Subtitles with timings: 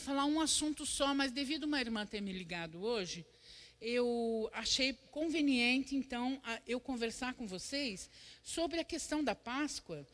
[0.00, 3.24] falar um assunto só, mas devido uma irmã ter me ligado hoje,
[3.80, 8.10] eu achei conveniente, então, eu conversar com vocês
[8.42, 10.06] sobre a questão da Páscoa,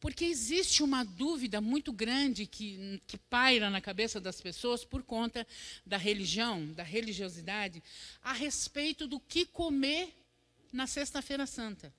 [0.00, 5.46] porque existe uma dúvida muito grande que, que paira na cabeça das pessoas por conta
[5.84, 7.82] da religião, da religiosidade,
[8.22, 10.14] a respeito do que comer
[10.72, 11.92] na Sexta-feira Santa.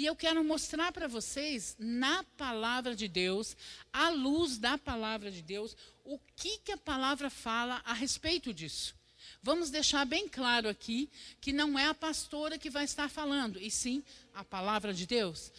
[0.00, 3.54] E eu quero mostrar para vocês, na palavra de Deus,
[3.92, 8.96] à luz da palavra de Deus, o que, que a palavra fala a respeito disso.
[9.42, 13.70] Vamos deixar bem claro aqui que não é a pastora que vai estar falando, e
[13.70, 14.02] sim
[14.32, 15.52] a palavra de Deus.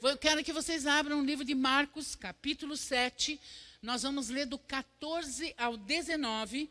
[0.00, 3.40] Eu quero que vocês abram o livro de Marcos, capítulo 7.
[3.82, 6.70] Nós vamos ler do 14 ao 19,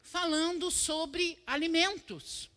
[0.00, 2.51] falando sobre alimentos.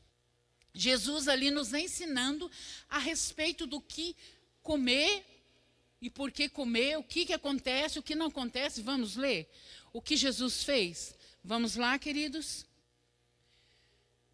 [0.78, 2.52] Jesus ali nos ensinando
[2.90, 4.14] a respeito do que
[4.62, 5.26] comer
[6.02, 8.82] e por que comer, o que, que acontece, o que não acontece.
[8.82, 9.50] Vamos ler
[9.94, 11.16] o que Jesus fez.
[11.42, 12.66] Vamos lá, queridos?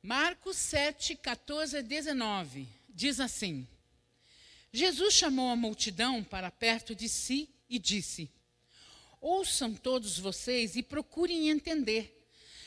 [0.02, 2.68] Marcos 7, 14 a 19.
[2.90, 3.68] Diz assim:
[4.74, 8.32] Jesus chamou a multidão para perto de si e disse:
[9.22, 12.18] Ouçam todos vocês e procurem entender.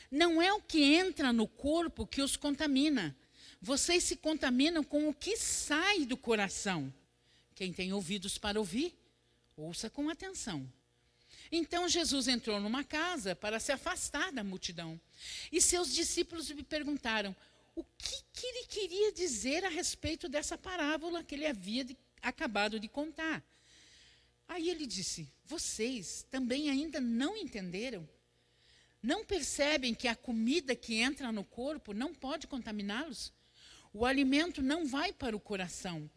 [0.09, 3.13] Não é o que entra no corpo que os contamina
[3.65, 6.93] vocês se contaminam com o que sai do coração.
[7.55, 8.93] Quem tem ouvidos para ouvir,
[9.57, 10.71] ouça com atenção.
[11.51, 15.01] Então Jesus entrou numa casa para se afastar da multidão.
[15.51, 17.35] E seus discípulos lhe perguntaram
[17.73, 22.79] o que, que ele queria dizer a respeito dessa parábola que ele havia de, acabado
[22.79, 23.43] de contar.
[24.47, 28.07] Aí ele disse: Vocês também ainda não entenderam?
[29.01, 33.33] Não percebem que a comida que entra no corpo não pode contaminá-los?
[33.97, 36.11] O alimento não vai para o coração,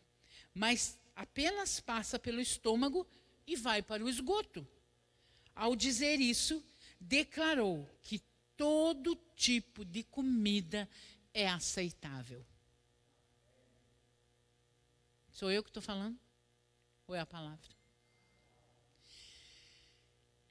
[0.53, 3.07] mas apenas passa pelo estômago
[3.47, 4.67] e vai para o esgoto.
[5.55, 6.61] Ao dizer isso,
[7.01, 8.21] declarou que
[8.57, 10.89] todo tipo de comida
[11.33, 12.45] é aceitável.
[15.31, 16.19] Sou eu que estou falando?
[17.07, 17.71] Ou é a palavra?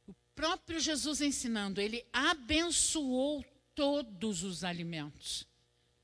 [0.08, 3.44] O próprio Jesus ensinando, ele abençoou
[3.76, 5.46] todos os alimentos.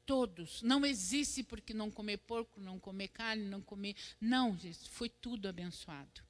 [0.05, 0.61] Todos.
[0.61, 3.95] Não existe porque não comer porco, não comer carne, não comer.
[4.19, 6.21] Não, gente, foi tudo abençoado.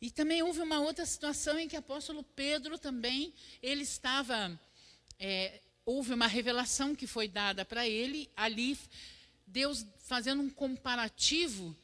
[0.00, 3.32] E também houve uma outra situação em que o apóstolo Pedro também,
[3.62, 4.58] ele estava.
[5.18, 8.78] É, houve uma revelação que foi dada para ele, ali,
[9.46, 11.74] Deus fazendo um comparativo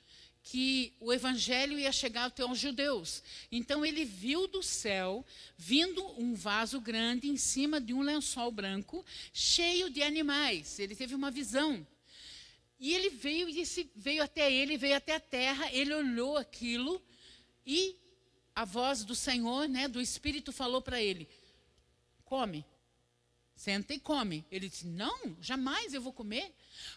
[0.44, 3.22] que o evangelho ia chegar até os judeus.
[3.50, 5.24] Então ele viu do céu
[5.56, 10.78] vindo um vaso grande em cima de um lençol branco, cheio de animais.
[10.78, 11.84] Ele teve uma visão.
[12.78, 17.02] E ele veio e disse, veio até ele, veio até a terra, ele olhou aquilo
[17.64, 17.96] e
[18.54, 21.26] a voz do Senhor, né, do Espírito falou para ele:
[22.24, 22.64] "Come.
[23.56, 24.44] Senta e come".
[24.50, 26.54] Ele disse: "Não, jamais eu vou comer,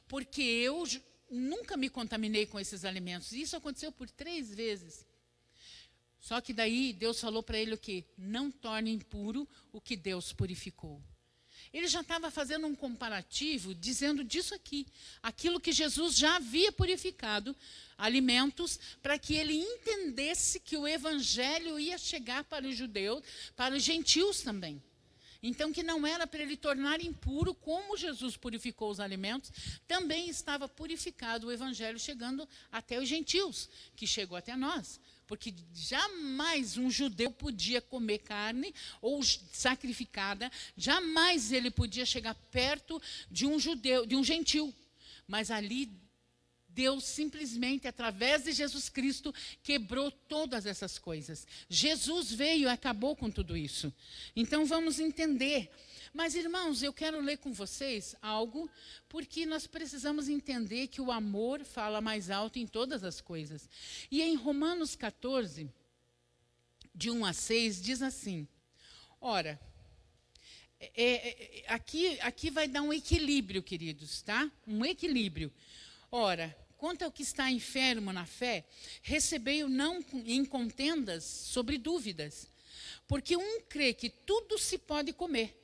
[0.08, 0.85] porque eu
[1.29, 3.31] nunca me contaminei com esses alimentos.
[3.31, 5.05] Isso aconteceu por três vezes.
[6.19, 8.05] Só que daí Deus falou para ele o que?
[8.17, 11.01] Não torne impuro o que Deus purificou.
[11.73, 14.87] Ele já estava fazendo um comparativo, dizendo disso aqui,
[15.21, 17.55] aquilo que Jesus já havia purificado,
[17.97, 23.23] alimentos, para que ele entendesse que o evangelho ia chegar para os judeus,
[23.55, 24.81] para os gentios também.
[25.41, 29.51] Então, que não era para ele tornar impuro, como Jesus purificou os alimentos,
[29.87, 34.99] também estava purificado o evangelho chegando até os gentios, que chegou até nós.
[35.27, 43.45] Porque jamais um judeu podia comer carne ou sacrificada, jamais ele podia chegar perto de
[43.45, 44.73] um judeu, de um gentil.
[45.27, 45.91] Mas ali
[46.77, 49.33] Deus simplesmente, através de Jesus Cristo,
[49.63, 51.47] quebrou todas essas coisas.
[51.67, 53.91] Jesus veio e acabou com tudo isso.
[54.35, 55.71] Então vamos entender.
[56.13, 58.69] Mas, irmãos, eu quero ler com vocês algo,
[59.09, 63.67] porque nós precisamos entender que o amor fala mais alto em todas as coisas.
[64.11, 65.67] E em Romanos 14,
[66.93, 68.47] de 1 a 6, diz assim:
[69.19, 69.59] Ora,
[70.79, 74.52] é, é, é, aqui, aqui vai dar um equilíbrio, queridos, tá?
[74.67, 75.52] Um equilíbrio.
[76.11, 78.66] Ora, quanto ao que está enfermo na fé,
[79.02, 82.50] recebei-o não em contendas sobre dúvidas.
[83.08, 85.58] Porque um crê que tudo se pode comer,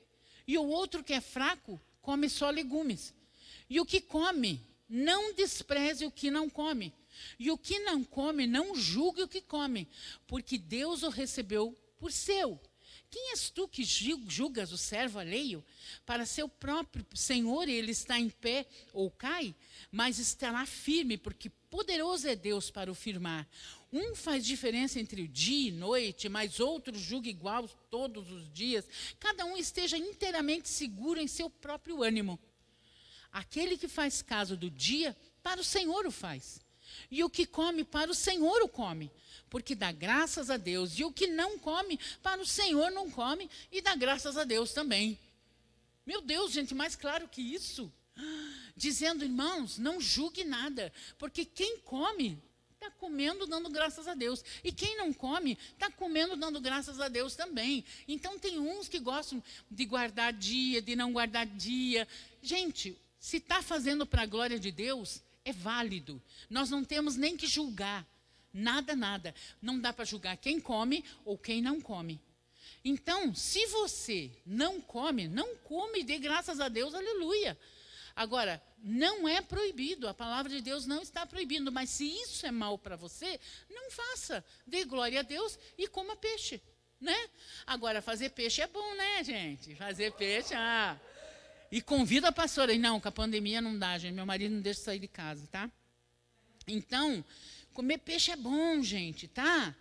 [0.48, 3.13] e o outro que é fraco come só legumes.
[3.69, 6.94] E o que come, não despreze o que não come.
[7.39, 9.88] E o que não come, não julgue o que come,
[10.27, 12.60] porque Deus o recebeu por seu.
[13.13, 15.63] Quem és tu que julgas o servo alheio?
[16.04, 19.54] Para seu próprio senhor ele está em pé ou cai,
[19.92, 23.48] mas estará firme, porque poderoso é Deus para o firmar.
[23.92, 28.89] Um faz diferença entre o dia e noite, mas outro julga igual todos os dias.
[29.19, 32.39] Cada um esteja inteiramente seguro em seu próprio ânimo.
[33.31, 36.62] Aquele que faz caso do dia, para o Senhor o faz.
[37.09, 39.11] E o que come, para o Senhor o come.
[39.49, 40.97] Porque dá graças a Deus.
[40.97, 43.49] E o que não come, para o Senhor não come.
[43.71, 45.17] E dá graças a Deus também.
[46.05, 47.91] Meu Deus, gente, mais claro que isso.
[48.75, 50.91] Dizendo, irmãos, não julgue nada.
[51.17, 52.41] Porque quem come,
[52.73, 54.43] está comendo dando graças a Deus.
[54.63, 57.85] E quem não come, está comendo dando graças a Deus também.
[58.07, 62.07] Então tem uns que gostam de guardar dia, de não guardar dia.
[62.41, 66.21] Gente, se está fazendo para a glória de Deus, é válido.
[66.49, 68.05] Nós não temos nem que julgar.
[68.53, 69.33] Nada, nada.
[69.61, 72.21] Não dá para julgar quem come ou quem não come.
[72.85, 77.57] Então, se você não come, não come dê graças a Deus, aleluia.
[78.15, 82.51] Agora, não é proibido, a palavra de Deus não está proibindo, mas se isso é
[82.51, 84.43] mal para você, não faça.
[84.67, 86.61] Dê glória a Deus e coma peixe,
[86.99, 87.17] né?
[87.65, 89.75] Agora, fazer peixe é bom, né, gente?
[89.75, 90.99] Fazer peixe, ah.
[91.73, 92.71] E convida a pastora.
[92.71, 94.13] E não, com a pandemia não dá, gente.
[94.13, 95.67] Meu marido não deixa sair de casa, tá?
[96.67, 97.25] Então,
[97.73, 99.75] comer peixe é bom, gente, tá?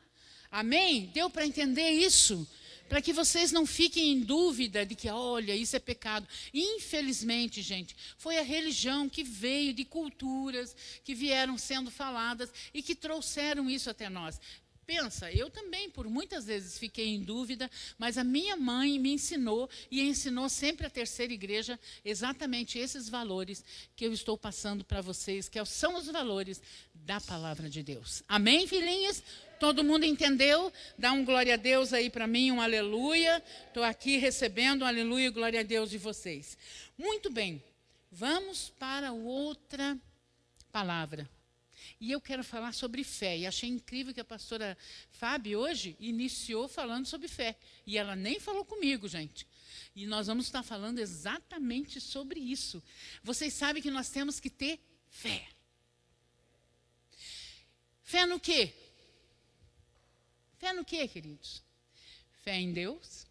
[0.50, 1.10] Amém?
[1.12, 2.48] Deu para entender isso?
[2.88, 6.26] Para que vocês não fiquem em dúvida de que, olha, isso é pecado.
[6.54, 10.74] Infelizmente, gente, foi a religião que veio de culturas
[11.04, 14.40] que vieram sendo faladas e que trouxeram isso até nós.
[14.84, 19.70] Pensa, eu também por muitas vezes fiquei em dúvida, mas a minha mãe me ensinou
[19.88, 23.64] e ensinou sempre a terceira igreja exatamente esses valores
[23.94, 26.61] que eu estou passando para vocês, que são os valores
[26.93, 28.25] da palavra de Deus.
[28.29, 29.23] Amém, filhinhas?
[29.61, 30.73] Todo mundo entendeu?
[30.99, 33.40] Dá um glória a Deus aí para mim, um aleluia.
[33.69, 36.58] Estou aqui recebendo um aleluia e glória a Deus de vocês.
[36.99, 37.62] Muito bem,
[38.11, 39.96] vamos para outra
[40.73, 41.31] palavra.
[42.00, 43.38] E eu quero falar sobre fé.
[43.38, 44.76] E achei incrível que a pastora
[45.10, 47.56] Fábio hoje iniciou falando sobre fé.
[47.86, 49.46] E ela nem falou comigo, gente.
[49.94, 52.82] E nós vamos estar falando exatamente sobre isso.
[53.22, 55.48] Vocês sabem que nós temos que ter fé.
[58.02, 58.74] Fé no quê?
[60.58, 61.62] Fé no quê, queridos?
[62.42, 63.26] Fé em Deus,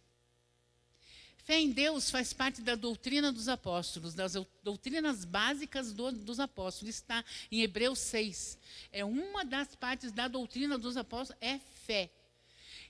[1.42, 6.94] Fé em Deus faz parte da doutrina dos apóstolos, das doutrinas básicas do, dos apóstolos.
[6.94, 8.58] Está em Hebreus 6.
[8.92, 12.10] É uma das partes da doutrina dos apóstolos, é fé.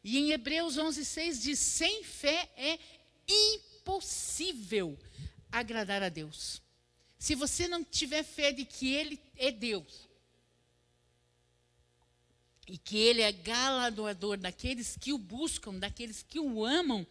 [0.04, 2.78] E em Hebreus 11, 6 diz: sem fé é
[3.26, 4.98] impossível
[5.50, 6.60] agradar a Deus.
[7.18, 10.08] Se você não tiver fé de que Ele é Deus,
[12.68, 17.06] e que Ele é galardoador daqueles que o buscam, daqueles que o amam,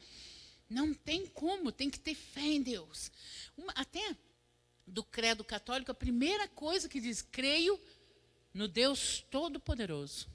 [0.71, 3.11] não tem como, tem que ter fé em Deus.
[3.57, 4.15] Uma, até
[4.87, 7.79] do credo católico, a primeira coisa que diz: creio
[8.53, 10.29] no Deus Todo-Poderoso.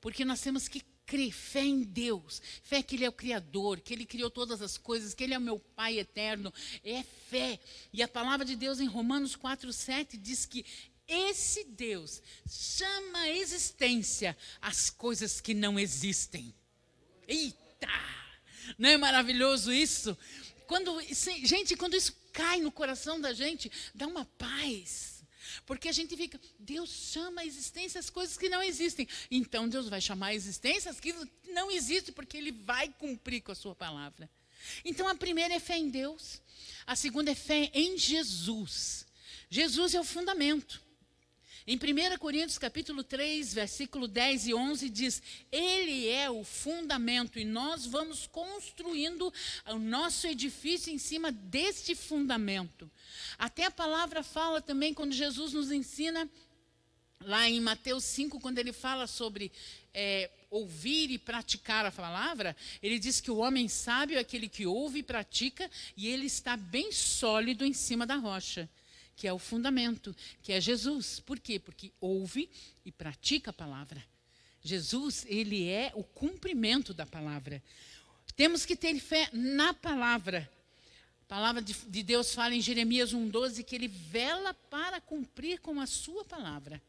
[0.00, 3.92] Porque nós temos que crer, fé em Deus, fé que Ele é o Criador, que
[3.92, 6.52] Ele criou todas as coisas, que Ele é o meu Pai eterno.
[6.84, 7.58] É fé.
[7.92, 10.64] E a palavra de Deus em Romanos 4,7 diz que
[11.06, 16.54] esse Deus chama a existência as coisas que não existem.
[17.26, 18.13] Eita!
[18.78, 20.16] Não é maravilhoso isso?
[20.66, 21.00] Quando,
[21.42, 25.22] gente, quando isso cai no coração da gente, dá uma paz.
[25.66, 29.06] Porque a gente fica, Deus chama a existência as coisas que não existem.
[29.30, 31.14] Então Deus vai chamar a existência as que
[31.52, 34.28] não existem, porque Ele vai cumprir com a sua palavra.
[34.84, 36.40] Então a primeira é fé em Deus,
[36.86, 39.06] a segunda é fé em Jesus.
[39.50, 40.82] Jesus é o fundamento.
[41.66, 47.44] Em 1 Coríntios capítulo 3, versículo 10 e 11 diz: Ele é o fundamento e
[47.44, 49.32] nós vamos construindo
[49.68, 52.90] o nosso edifício em cima deste fundamento.
[53.38, 56.28] Até a palavra fala também quando Jesus nos ensina
[57.22, 59.50] lá em Mateus 5, quando ele fala sobre
[59.94, 64.66] é, ouvir e praticar a palavra, ele diz que o homem sábio é aquele que
[64.66, 68.68] ouve e pratica, e ele está bem sólido em cima da rocha
[69.16, 71.20] que é o fundamento, que é Jesus.
[71.20, 71.58] Por quê?
[71.58, 72.50] Porque ouve
[72.84, 74.04] e pratica a palavra.
[74.62, 77.62] Jesus, ele é o cumprimento da palavra.
[78.36, 80.50] Temos que ter fé na palavra.
[81.22, 85.80] A palavra de, de Deus fala em Jeremias 1,12 que ele vela para cumprir com
[85.80, 86.82] a sua palavra.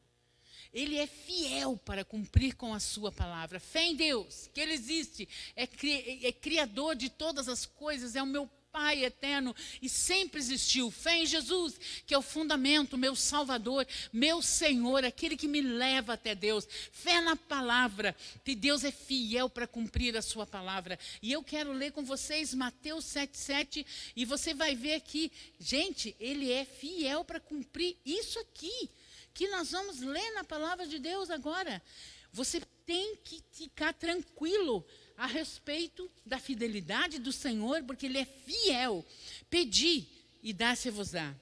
[0.75, 3.61] Ele é fiel para cumprir com a sua palavra.
[3.61, 8.21] Fé em Deus, que Ele existe, é, cri, é criador de todas as coisas, é
[8.21, 10.91] o meu Pai eterno e sempre existiu.
[10.91, 16.11] Fé em Jesus, que é o fundamento, meu Salvador, meu Senhor, aquele que me leva
[16.11, 16.67] até Deus.
[16.91, 18.13] Fé na palavra,
[18.43, 20.99] que Deus é fiel para cumprir a sua palavra.
[21.21, 26.51] E eu quero ler com vocês Mateus 7,7 e você vai ver aqui, gente, ele
[26.51, 28.89] é fiel para cumprir isso aqui
[29.33, 31.81] que nós vamos ler na palavra de Deus agora.
[32.33, 34.85] Você tem que ficar tranquilo
[35.17, 39.05] a respeito da fidelidade do Senhor, porque Ele é fiel.
[39.49, 40.07] Pedi
[40.43, 41.33] e dá-se-vos-á.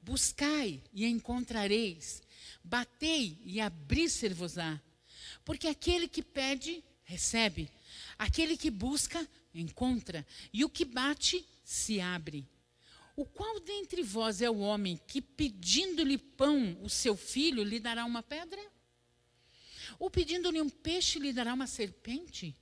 [0.00, 2.22] Buscai e encontrareis.
[2.62, 4.80] Batei e abri-se-vos-á.
[5.44, 7.70] Porque aquele que pede, recebe.
[8.18, 10.26] Aquele que busca, encontra.
[10.52, 12.46] E o que bate, se abre.
[13.14, 18.04] O qual dentre vós é o homem que, pedindo-lhe pão, o seu filho, lhe dará
[18.04, 18.60] uma pedra?
[19.98, 22.56] Ou pedindo-lhe um peixe, lhe dará uma serpente?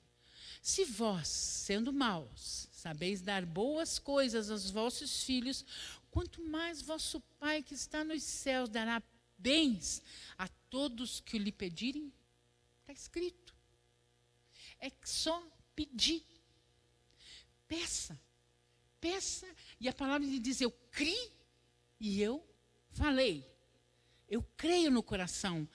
[0.61, 5.65] Se vós, sendo maus, sabeis dar boas coisas aos vossos filhos,
[6.11, 9.03] quanto mais vosso Pai que está nos céus dará
[9.39, 10.03] bens
[10.37, 12.13] a todos que lhe pedirem?
[12.81, 13.55] Está escrito.
[14.79, 15.43] É só
[15.75, 16.23] pedir.
[17.67, 18.21] Peça.
[19.01, 19.47] Peça.
[19.81, 21.33] E a palavra de diz: Eu criei
[21.99, 22.47] e eu
[22.91, 23.49] falei.
[24.29, 25.67] Eu creio no coração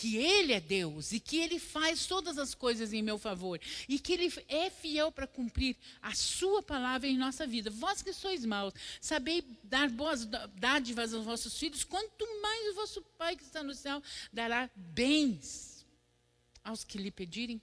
[0.00, 3.98] que Ele é Deus e que Ele faz todas as coisas em meu favor e
[3.98, 7.68] que Ele é fiel para cumprir a Sua palavra em nossa vida.
[7.68, 13.02] Vós que sois maus, sabei dar boas dádivas aos vossos filhos, quanto mais o vosso
[13.18, 14.02] Pai que está no céu
[14.32, 15.86] dará bens
[16.64, 17.60] aos que lhe pedirem.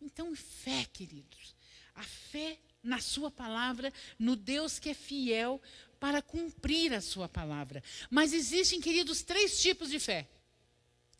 [0.00, 1.54] Então, fé, queridos,
[1.94, 5.60] a fé na Sua palavra, no Deus que é fiel
[6.00, 7.82] para cumprir a Sua palavra.
[8.08, 10.30] Mas existem, queridos, três tipos de fé.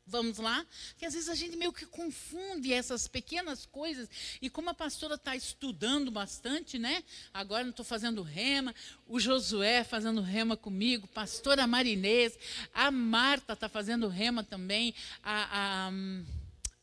[0.09, 0.65] Vamos lá?
[0.97, 4.09] Que às vezes a gente meio que confunde essas pequenas coisas.
[4.41, 7.03] E como a pastora está estudando bastante, né?
[7.35, 8.73] Agora não estou fazendo rema,
[9.09, 12.39] o Josué fazendo rema comigo, pastora Marinês,
[12.73, 14.95] a Marta está fazendo rema também,
[15.25, 15.93] a, a,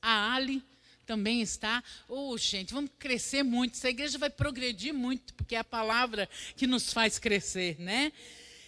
[0.01, 0.61] a Ali
[1.05, 1.81] também está.
[2.09, 3.75] Oh, gente, vamos crescer muito.
[3.75, 6.27] Essa igreja vai progredir muito, porque é a palavra
[6.57, 8.11] que nos faz crescer, né?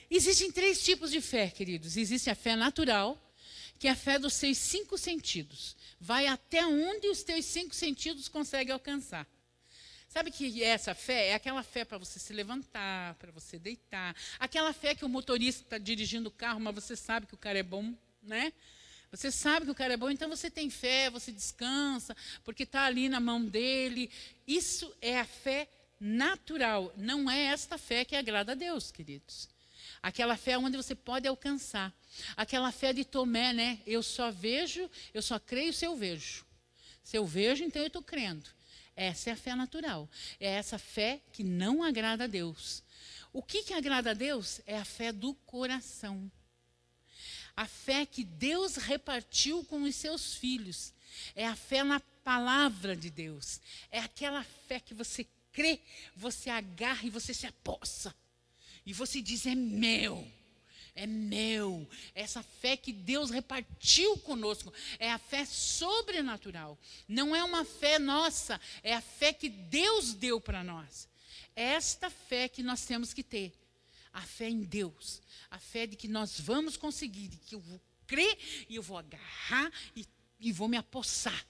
[0.10, 1.98] Existem três tipos de fé, queridos.
[1.98, 3.22] Existe a fé natural
[3.79, 5.75] que é a fé dos seus cinco sentidos.
[6.00, 9.27] Vai até onde os teus cinco sentidos conseguem alcançar.
[10.08, 14.15] Sabe que essa fé é aquela fé para você se levantar, para você deitar.
[14.39, 17.60] Aquela fé que o motorista está dirigindo o carro, mas você sabe que o cara
[17.60, 18.53] é bom, né?
[19.12, 22.86] Você sabe que o cara é bom, então você tem fé, você descansa, porque está
[22.86, 24.10] ali na mão dele.
[24.48, 25.67] Isso é a fé
[26.00, 29.50] natural, não é esta fé que agrada a Deus, queridos.
[30.01, 31.94] Aquela fé onde você pode alcançar.
[32.36, 33.80] Aquela fé de Tomé, né?
[33.86, 36.46] Eu só vejo, eu só creio se eu vejo.
[37.04, 38.50] Se eu vejo, então eu estou crendo.
[38.96, 40.10] Essa é a fé natural.
[40.39, 42.82] É essa fé que não agrada a Deus.
[43.34, 44.62] O que, que agrada a Deus?
[44.65, 46.32] É a fé do coração.
[47.56, 50.94] A fé que Deus repartiu com os seus filhos.
[51.36, 53.62] É a fé na palavra de Deus.
[53.92, 55.80] É aquela fé que você crê,
[56.15, 58.13] você agarra e você se apossa.
[58.86, 60.25] E você diz: é meu.
[60.94, 61.88] É meu.
[62.13, 66.80] Essa fé que Deus repartiu conosco é a fé sobrenatural.
[67.08, 71.10] Não é uma fé nossa, é a fé que Deus deu para nós.
[71.56, 73.54] É esta fé que nós temos que ter.
[74.13, 75.22] A fé em Deus.
[75.51, 78.38] A fé de que nós vamos conseguir, de que eu vou crer
[78.70, 80.06] e eu vou agarrar e,
[80.39, 81.46] e vou me apossar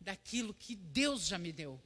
[0.00, 1.80] daquilo que Deus já me deu.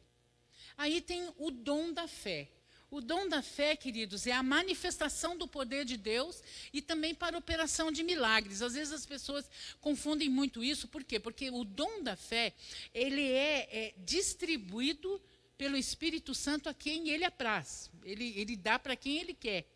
[0.76, 2.48] Aí tem o dom da fé.
[2.90, 6.42] O dom da fé, queridos, é a manifestação do poder de Deus
[6.72, 8.62] e também para operação de milagres.
[8.62, 9.48] Às vezes as pessoas
[9.80, 11.20] confundem muito isso, por quê?
[11.20, 12.52] Porque o dom da fé,
[12.92, 15.22] ele é, é distribuído
[15.56, 17.90] pelo Espírito Santo a quem ele apraz.
[18.02, 19.66] Ele, ele dá para quem ele quer.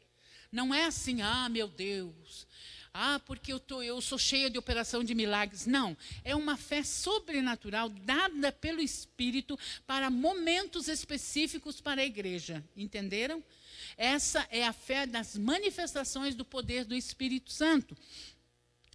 [0.50, 2.47] Não é assim, ah, meu Deus,
[2.97, 5.67] ah, porque eu, tô, eu sou cheia de operação de milagres.
[5.67, 5.97] Não.
[6.23, 12.63] É uma fé sobrenatural dada pelo Espírito para momentos específicos para a igreja.
[12.77, 13.43] Entenderam?
[13.97, 17.97] Essa é a fé das manifestações do poder do Espírito Santo.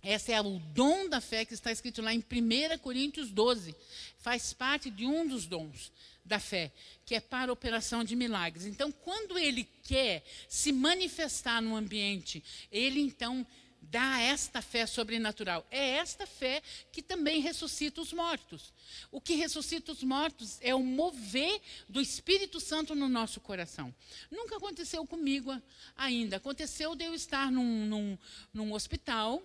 [0.02, 3.76] Esse é o dom da fé que está escrito lá em 1 Coríntios 12.
[4.18, 5.92] Faz parte de um dos dons
[6.24, 6.72] da fé,
[7.06, 8.66] que é para a operação de milagres.
[8.66, 12.42] Então, quando ele quer se manifestar no ambiente,
[12.72, 13.46] ele então
[13.82, 15.66] dá esta fé sobrenatural.
[15.72, 18.74] É esta fé que também ressuscita os mortos.
[19.12, 23.94] O que ressuscita os mortos é o mover do Espírito Santo no nosso coração.
[24.30, 25.56] Nunca aconteceu comigo
[25.96, 26.38] ainda.
[26.38, 28.18] Aconteceu de eu estar num, num,
[28.54, 29.42] num hospital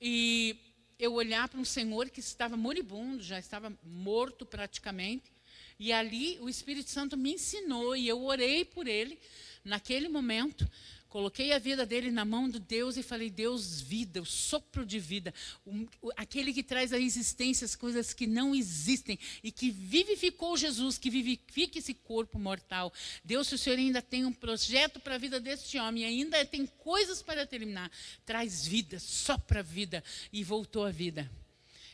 [0.00, 0.56] e
[0.98, 5.32] eu olhar para um senhor que estava moribundo, já estava morto praticamente.
[5.78, 9.18] E ali o Espírito Santo me ensinou e eu orei por ele
[9.64, 10.68] naquele momento
[11.12, 14.98] Coloquei a vida dele na mão de Deus e falei: Deus, vida, o sopro de
[14.98, 19.70] vida, o, o, aquele que traz à existência as coisas que não existem e que
[19.70, 22.90] vivificou Jesus, que vivifica esse corpo mortal.
[23.22, 26.64] Deus, se o Senhor ainda tem um projeto para a vida deste homem, ainda tem
[26.64, 27.92] coisas para terminar,
[28.24, 30.02] traz vida, sopra a vida
[30.32, 31.30] e voltou à vida.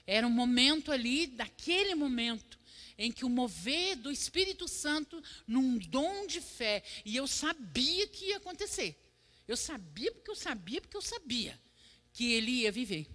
[0.07, 2.57] Era um momento ali, daquele momento,
[2.97, 8.27] em que o mover do Espírito Santo num dom de fé, e eu sabia que
[8.27, 9.08] ia acontecer.
[9.49, 11.59] Eu sabia porque eu sabia porque eu sabia
[12.13, 13.09] que ele ia viver.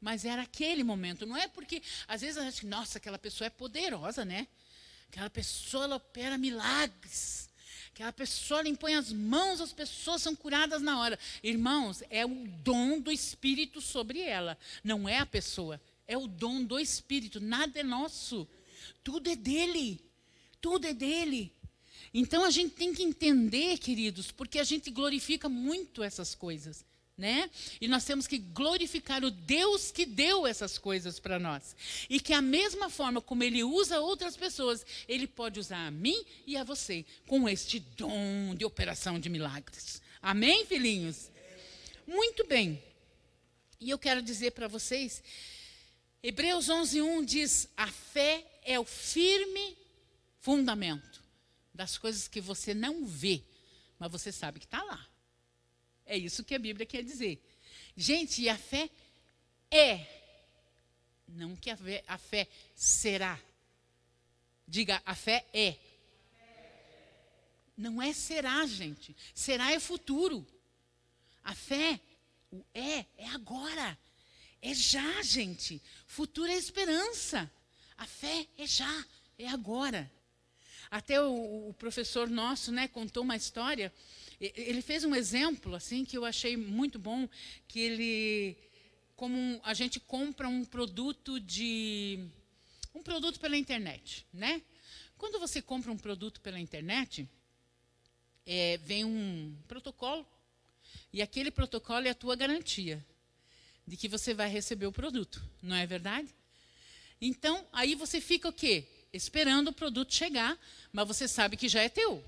[0.00, 3.50] Mas era aquele momento, não é porque às vezes a gente, nossa, aquela pessoa é
[3.50, 4.46] poderosa, né?
[5.08, 7.48] Aquela pessoa ela opera milagres.
[7.92, 11.18] Aquela pessoa ela impõe as mãos, as pessoas são curadas na hora.
[11.42, 15.80] Irmãos, é o dom do Espírito sobre ela, não é a pessoa.
[16.06, 18.48] É o dom do Espírito, nada é nosso.
[19.04, 20.00] Tudo é dele.
[20.60, 21.52] Tudo é dele.
[22.12, 26.84] Então a gente tem que entender, queridos, porque a gente glorifica muito essas coisas.
[27.16, 27.50] Né?
[27.78, 31.76] E nós temos que glorificar o Deus que deu essas coisas para nós.
[32.08, 36.24] E que a mesma forma como ele usa outras pessoas, ele pode usar a mim
[36.46, 40.00] e a você com este dom de operação de milagres.
[40.22, 41.30] Amém, filhinhos?
[42.06, 42.82] Muito bem.
[43.78, 45.22] E eu quero dizer para vocês,
[46.22, 49.76] Hebreus 11:1 diz: "A fé é o firme
[50.38, 51.19] fundamento
[51.72, 53.42] das coisas que você não vê,
[53.98, 55.06] mas você sabe que está lá.
[56.04, 57.40] É isso que a Bíblia quer dizer.
[57.96, 58.90] Gente, e a fé
[59.70, 60.06] é.
[61.28, 63.38] Não que a fé, a fé será.
[64.66, 65.76] Diga, a fé é.
[67.76, 69.16] Não é será, gente.
[69.34, 70.46] Será é futuro.
[71.42, 72.00] A fé,
[72.50, 73.98] o é, é agora.
[74.60, 75.80] É já, gente.
[76.06, 77.50] Futuro é esperança.
[77.96, 79.06] A fé é já,
[79.38, 80.10] é agora.
[80.90, 83.92] Até o, o professor nosso né, contou uma história.
[84.40, 87.28] Ele fez um exemplo assim que eu achei muito bom,
[87.68, 88.56] que ele
[89.14, 92.18] como a gente compra um produto de
[92.94, 94.62] um produto pela internet, né?
[95.18, 97.28] Quando você compra um produto pela internet,
[98.46, 100.26] é, vem um protocolo
[101.12, 103.04] e aquele protocolo é a tua garantia
[103.86, 106.34] de que você vai receber o produto, não é verdade?
[107.20, 108.86] Então, aí você fica o quê?
[109.12, 110.58] Esperando o produto chegar,
[110.92, 112.24] mas você sabe que já é teu.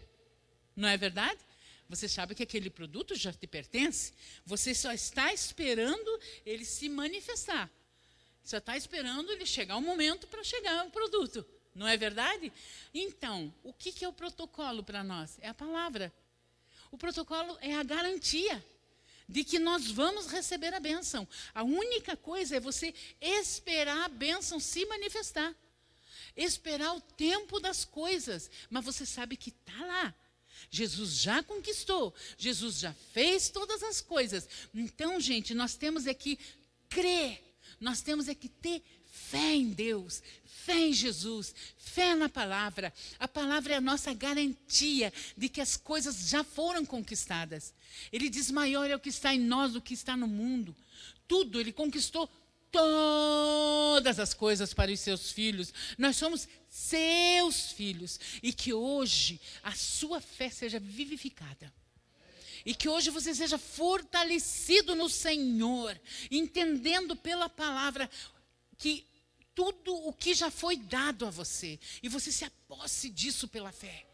[0.74, 1.40] Não é verdade?
[1.88, 4.12] Você sabe que aquele produto já te pertence.
[4.46, 7.70] Você só está esperando ele se manifestar.
[8.42, 11.44] Só está esperando ele chegar o momento para chegar o produto.
[11.74, 12.52] Não é verdade?
[12.92, 15.38] Então, o que, que é o protocolo para nós?
[15.40, 16.12] É a palavra.
[16.90, 18.62] O protocolo é a garantia
[19.28, 21.26] de que nós vamos receber a bênção.
[21.54, 25.54] A única coisa é você esperar a bênção se manifestar
[26.36, 30.14] esperar o tempo das coisas, mas você sabe que está lá.
[30.70, 34.48] Jesus já conquistou, Jesus já fez todas as coisas.
[34.74, 36.38] Então, gente, nós temos é que
[36.88, 37.42] crer,
[37.80, 42.92] nós temos é que ter fé em Deus, fé em Jesus, fé na palavra.
[43.18, 47.74] A palavra é a nossa garantia de que as coisas já foram conquistadas.
[48.12, 50.74] Ele diz: maior é o que está em nós do que está no mundo.
[51.26, 52.28] Tudo, ele conquistou
[52.72, 55.72] todas as coisas para os seus filhos.
[55.96, 58.18] Nós somos seus filhos.
[58.42, 61.72] E que hoje a sua fé seja vivificada.
[62.64, 68.08] E que hoje você seja fortalecido no Senhor, entendendo pela palavra
[68.78, 69.04] que
[69.54, 74.06] tudo o que já foi dado a você, e você se aposse disso pela fé.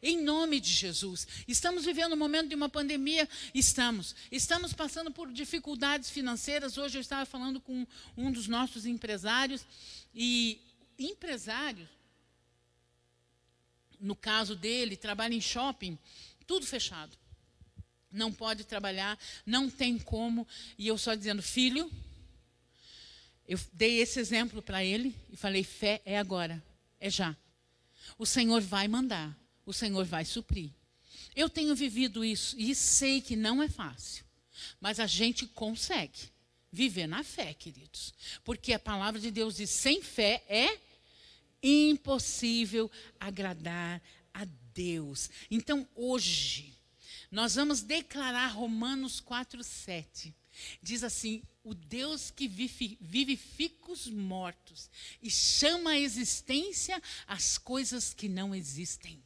[0.00, 1.26] Em nome de Jesus.
[1.48, 3.28] Estamos vivendo um momento de uma pandemia?
[3.52, 4.14] Estamos.
[4.30, 6.78] Estamos passando por dificuldades financeiras.
[6.78, 7.84] Hoje eu estava falando com
[8.16, 9.66] um dos nossos empresários.
[10.14, 10.60] E
[10.96, 11.88] empresários,
[14.00, 15.98] no caso dele, trabalha em shopping,
[16.46, 17.16] tudo fechado.
[18.10, 20.46] Não pode trabalhar, não tem como.
[20.78, 21.90] E eu só dizendo, filho,
[23.48, 26.62] eu dei esse exemplo para ele e falei: fé é agora,
[27.00, 27.36] é já.
[28.16, 29.36] O Senhor vai mandar
[29.68, 30.70] o Senhor vai suprir.
[31.36, 34.24] Eu tenho vivido isso e sei que não é fácil,
[34.80, 36.30] mas a gente consegue
[36.72, 38.14] viver na fé, queridos.
[38.42, 40.80] Porque a palavra de Deus diz: sem fé é
[41.62, 44.02] impossível agradar
[44.32, 45.28] a Deus.
[45.50, 46.74] Então, hoje,
[47.30, 50.34] nós vamos declarar Romanos 4, 7.
[50.82, 54.88] Diz assim: o Deus que vivifica os mortos
[55.22, 59.22] e chama à existência as coisas que não existem.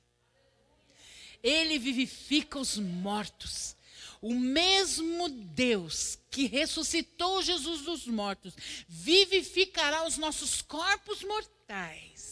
[1.43, 3.75] Ele vivifica os mortos.
[4.21, 8.55] O mesmo Deus que ressuscitou Jesus dos mortos
[8.89, 12.32] vivificará os nossos corpos mortais.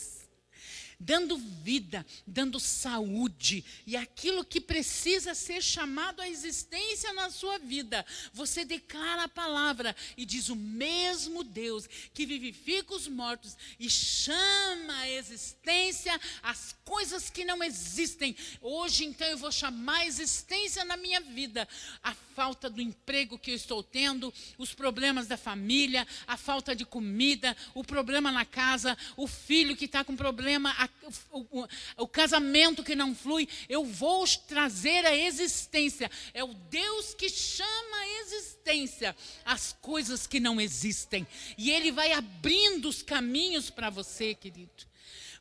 [1.00, 8.04] Dando vida, dando saúde e aquilo que precisa ser chamado à existência na sua vida.
[8.34, 14.94] Você declara a palavra e diz: O mesmo Deus que vivifica os mortos e chama
[14.98, 18.36] à existência as coisas que não existem.
[18.60, 21.66] Hoje, então, eu vou chamar a existência na minha vida
[22.02, 26.84] a falta do emprego que eu estou tendo, os problemas da família, a falta de
[26.84, 30.88] comida, o problema na casa, o filho que está com problema, a,
[31.30, 33.48] o, o, casamento que não flui.
[33.68, 36.10] Eu vou trazer a existência.
[36.32, 41.26] É o Deus que chama a existência as coisas que não existem.
[41.56, 44.86] E Ele vai abrindo os caminhos para você, querido.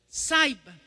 [0.07, 0.79] Saiba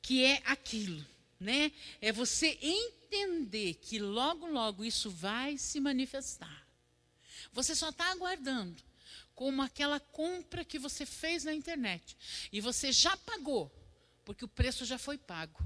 [0.00, 1.04] que é aquilo,
[1.38, 1.70] né?
[2.00, 6.66] É você entender que logo, logo isso vai se manifestar.
[7.52, 8.82] Você só está aguardando
[9.34, 12.16] como aquela compra que você fez na internet
[12.52, 13.70] e você já pagou,
[14.24, 15.62] porque o preço já foi pago.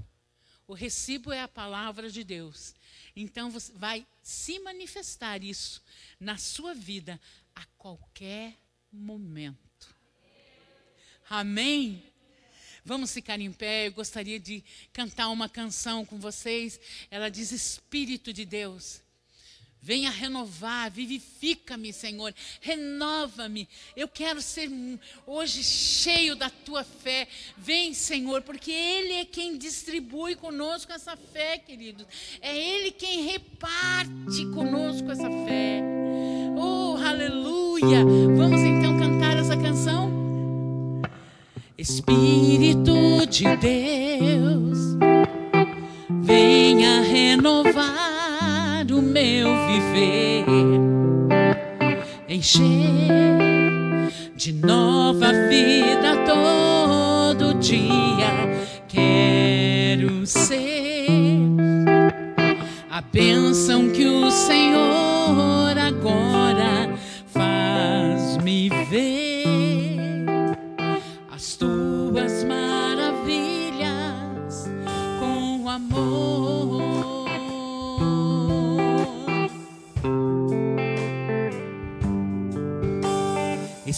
[0.67, 2.75] O recibo é a palavra de Deus.
[3.15, 5.81] Então você vai se manifestar isso
[6.19, 7.19] na sua vida
[7.55, 8.57] a qualquer
[8.91, 9.95] momento.
[11.29, 12.03] Amém?
[12.83, 13.87] Vamos ficar em pé.
[13.87, 16.79] Eu gostaria de cantar uma canção com vocês.
[17.09, 19.01] Ela diz: Espírito de Deus.
[19.87, 23.65] Venha renovar, vivifica-me, Senhor, renova-me.
[23.95, 24.69] Eu quero ser
[25.25, 27.25] hoje cheio da tua fé.
[27.55, 32.05] Vem, Senhor, porque Ele é quem distribui conosco essa fé, queridos.
[32.41, 35.81] É Ele quem reparte conosco essa fé.
[36.57, 38.03] Oh, aleluia!
[38.35, 40.11] Vamos então cantar essa canção?
[41.77, 44.97] Espírito de Deus,
[46.25, 48.06] venha renovar
[49.97, 50.45] viver,
[52.29, 52.67] encher
[54.35, 57.87] de nova vida todo dia.
[58.87, 61.37] Quero ser
[62.89, 65.06] a bênção que o Senhor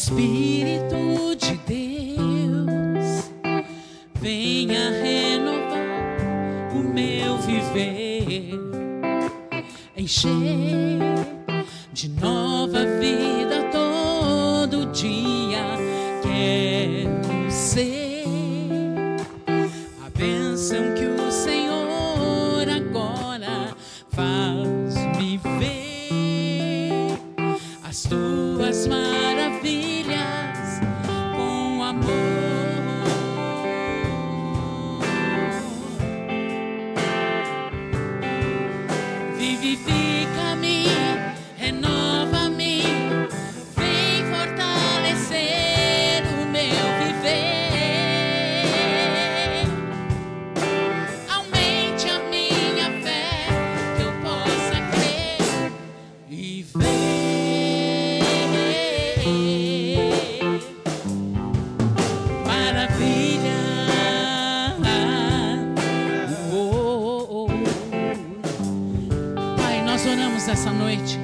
[0.10, 3.32] Espírito de Deus,
[4.15, 8.60] venha renovar o meu viver,
[9.95, 10.98] encher
[11.93, 12.88] de nova
[70.49, 71.19] essa noite.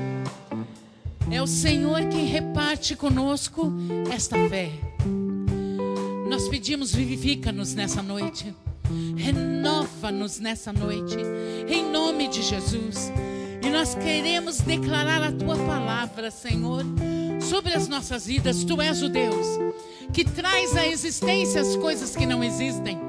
[1.31, 3.73] É o Senhor quem reparte conosco
[4.13, 4.71] esta fé.
[6.29, 8.53] Nós pedimos, vivifica-nos nessa noite.
[9.17, 11.17] Renova-nos nessa noite.
[11.67, 13.11] Em nome de Jesus.
[13.63, 16.83] E nós queremos declarar a tua palavra, Senhor,
[17.41, 18.63] sobre as nossas vidas.
[18.63, 19.47] Tu és o Deus
[20.13, 22.99] que traz à existência as coisas que não existem.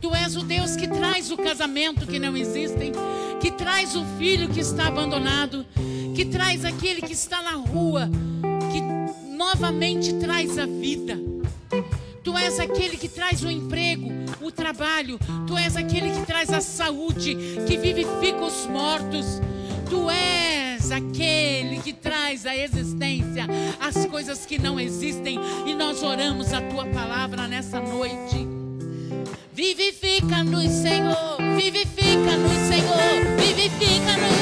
[0.00, 2.92] Tu és o Deus que traz o casamento que não existem,
[3.40, 5.64] que traz o filho que está abandonado,
[6.14, 8.08] que traz aquele que está na rua,
[8.72, 8.80] que
[9.36, 11.18] novamente traz a vida.
[12.22, 14.08] Tu és aquele que traz o emprego,
[14.40, 15.18] o trabalho.
[15.46, 19.40] Tu és aquele que traz a saúde, que vivifica os mortos.
[19.88, 23.46] Tu és aquele que traz a existência
[23.80, 25.38] as coisas que não existem.
[25.66, 28.46] E nós oramos a tua palavra nessa noite.
[29.52, 31.47] Vivifica-nos, Senhor.
[31.58, 33.36] Vivifica-nos, Senhor.
[33.36, 34.38] Vivifica-nos.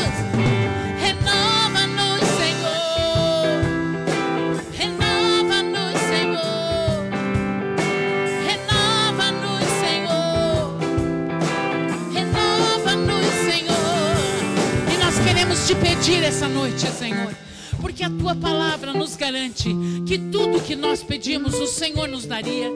[15.66, 17.34] Te pedir essa noite, Senhor.
[17.80, 19.68] Porque a tua palavra nos garante
[20.06, 22.70] que tudo que nós pedimos, o Senhor nos daria.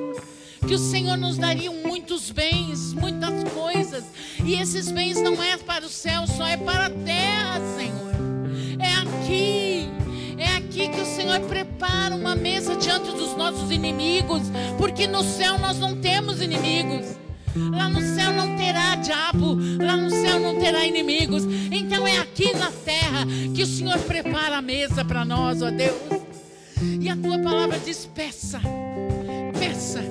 [0.67, 4.05] Que o Senhor nos daria muitos bens, muitas coisas.
[4.45, 8.11] E esses bens não é para o céu, só é para a terra, Senhor.
[8.79, 9.89] É aqui.
[10.39, 14.43] É aqui que o Senhor prepara uma mesa diante dos nossos inimigos,
[14.79, 17.19] porque no céu nós não temos inimigos.
[17.55, 21.45] Lá no céu não terá diabo, lá no céu não terá inimigos.
[21.71, 25.97] Então é aqui na terra que o Senhor prepara a mesa para nós, ó Deus.
[27.01, 28.61] E a tua palavra diz: peça,
[29.59, 30.03] peça,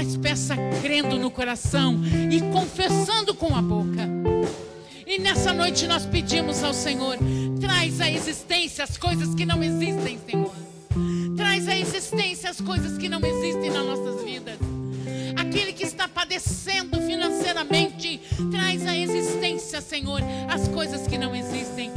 [0.00, 4.08] mas peça crendo no coração e confessando com a boca.
[5.06, 7.18] E nessa noite nós pedimos ao Senhor:
[7.60, 10.54] traz à existência as coisas que não existem, Senhor.
[11.36, 14.58] Traz à existência as coisas que não existem nas nossas vidas
[15.36, 21.90] aquele que está padecendo financeiramente, traz à existência, Senhor, as coisas que não existem.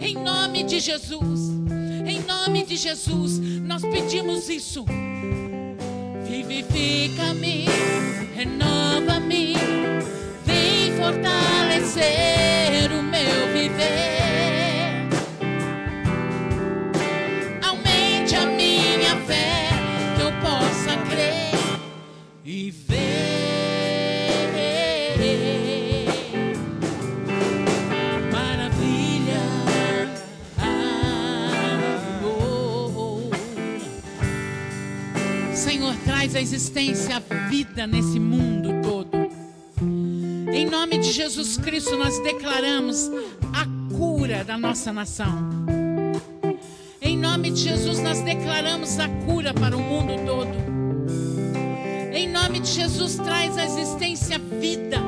[0.00, 1.50] Em nome de Jesus,
[2.06, 4.84] em nome de Jesus, nós pedimos isso.
[6.34, 7.64] Vivifica-me,
[8.34, 9.54] renova-me,
[10.44, 12.02] vem fortalecer
[12.90, 14.43] o meu viver.
[36.36, 39.10] À existência a vida nesse mundo todo.
[40.52, 43.10] Em nome de Jesus Cristo, nós declaramos
[43.52, 45.50] a cura da nossa nação.
[47.00, 50.54] Em nome de Jesus, nós declaramos a cura para o mundo todo.
[52.12, 54.98] Em nome de Jesus, traz à existência vida,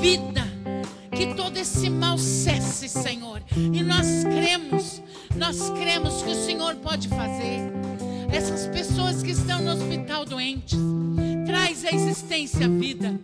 [0.00, 0.44] vida,
[1.16, 3.42] que todo esse mal cesse, Senhor.
[3.56, 5.02] E nós cremos,
[5.36, 7.61] nós cremos que o Senhor pode fazer
[9.12, 10.78] pessoas que estão no hospital doentes.
[11.44, 13.20] Traz a existência vida.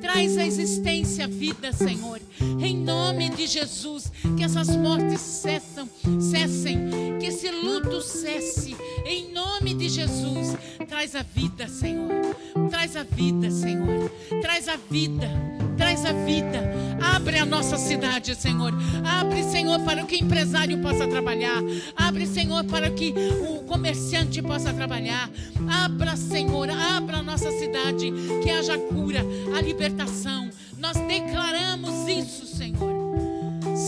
[0.00, 2.20] Traz a existência vida, Senhor.
[2.40, 5.88] Em nome de Jesus, que essas mortes cessam,
[6.20, 6.88] cessem,
[7.20, 8.76] que esse luto cesse.
[9.04, 10.56] Em nome de Jesus,
[10.88, 12.34] traz a vida, Senhor.
[12.70, 14.10] Traz a vida, Senhor.
[14.40, 15.28] Traz a vida.
[15.76, 16.76] Traz a vida.
[17.14, 18.72] Abre a nossa cidade, Senhor.
[19.04, 21.62] Abre, Senhor, para que o empresário possa trabalhar.
[21.94, 23.14] Abre, Senhor, para que
[23.48, 25.30] o comerciante possa trabalhar.
[25.68, 28.12] Abra, Senhor, abra a nossa cidade.
[28.42, 29.20] Que haja cura,
[29.56, 30.50] a libertação.
[30.78, 32.94] Nós declaramos isso, Senhor.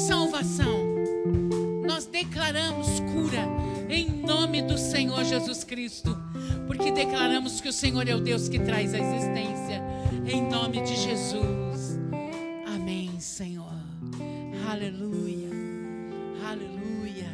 [0.07, 0.87] Salvação.
[1.87, 3.48] Nós declaramos cura
[3.88, 6.16] em nome do Senhor Jesus Cristo.
[6.66, 9.83] Porque declaramos que o Senhor é o Deus que traz a existência.
[10.27, 11.57] Em nome de Jesus.
[14.68, 15.48] Aleluia.
[16.46, 17.26] Aleluia.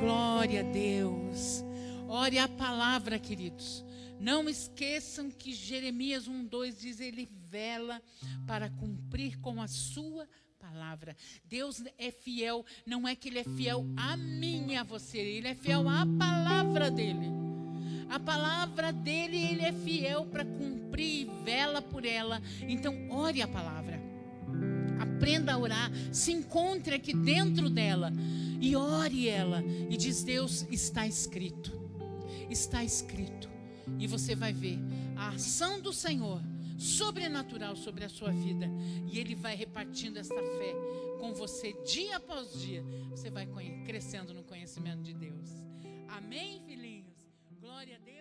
[0.00, 1.62] Glória a Deus.
[2.08, 3.84] Ore a palavra, queridos.
[4.18, 8.02] Não esqueçam que Jeremias 1:2 diz ele vela
[8.48, 11.16] para cumprir com a sua palavra.
[11.44, 15.46] Deus é fiel, não é que ele é fiel a mim e a você, ele
[15.46, 17.30] é fiel à palavra dele.
[18.10, 22.42] A palavra dele, ele é fiel para cumprir, vela por ela.
[22.62, 24.05] Então, ore a palavra
[25.06, 28.12] aprenda a orar, se encontre aqui dentro dela
[28.60, 31.72] e ore ela e diz: Deus, está escrito,
[32.50, 33.48] está escrito.
[33.98, 34.78] E você vai ver
[35.16, 36.40] a ação do Senhor
[36.78, 38.68] sobrenatural sobre a sua vida
[39.10, 40.74] e Ele vai repartindo essa fé
[41.18, 42.84] com você dia após dia.
[43.10, 43.46] Você vai
[43.84, 45.50] crescendo no conhecimento de Deus.
[46.08, 47.14] Amém, filhinhos?
[47.60, 48.16] Glória a Deus.